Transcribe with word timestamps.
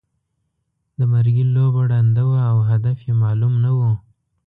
د 0.97 0.99
مرګي 1.11 1.43
لوبه 1.55 1.81
ړنده 1.91 2.23
وه 2.29 2.41
او 2.51 2.57
هدف 2.69 2.97
یې 3.07 3.13
معلوم 3.23 3.53
نه 3.63 3.71
وو. 3.77 3.91